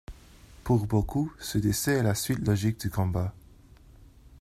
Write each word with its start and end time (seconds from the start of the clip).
Pour 0.63 0.87
beaucoup, 0.87 1.31
ce 1.39 1.59
décès 1.59 1.99
est 1.99 2.01
la 2.01 2.15
suite 2.15 2.39
logique 2.47 2.79
du 2.79 2.89
combat. 2.89 3.35